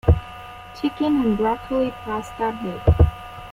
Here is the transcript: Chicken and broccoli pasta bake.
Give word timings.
Chicken 0.81 1.15
and 1.23 1.37
broccoli 1.37 1.91
pasta 2.03 2.51
bake. 2.63 2.97